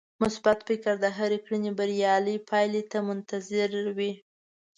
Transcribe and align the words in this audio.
مثبت 0.21 0.57
فکر 0.69 0.93
د 1.03 1.05
هرې 1.17 1.39
کړنې 1.45 1.71
بريالۍ 1.79 2.37
پايلې 2.49 2.83
ته 2.91 2.97
منتظر 3.07 3.71
وي. 3.97 4.11